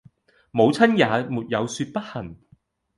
[0.49, 2.35] 母親也沒有説不行。